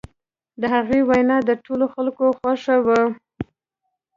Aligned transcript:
د 0.61 0.63
هغه 0.73 0.97
وینا 1.09 1.37
د 1.47 1.51
ټولو 1.65 1.85
خلکو 1.93 2.25
خوښه 2.37 2.75
وه. 2.85 3.01